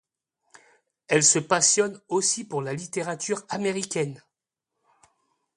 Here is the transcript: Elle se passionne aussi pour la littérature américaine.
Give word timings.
Elle 1.09 1.21
se 1.23 1.37
passionne 1.37 2.01
aussi 2.07 2.43
pour 2.43 2.63
la 2.63 2.73
littérature 2.73 3.43
américaine. 3.49 4.19